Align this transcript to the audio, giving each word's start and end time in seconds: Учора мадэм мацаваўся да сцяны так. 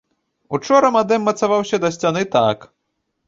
Учора 0.57 0.89
мадэм 0.95 1.21
мацаваўся 1.29 1.81
да 1.83 1.91
сцяны 1.97 2.23
так. 2.39 2.67